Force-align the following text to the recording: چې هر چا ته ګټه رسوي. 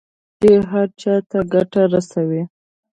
چې 0.41 0.51
هر 0.71 0.87
چا 1.01 1.15
ته 1.29 1.39
ګټه 1.53 1.81
رسوي. 1.93 2.41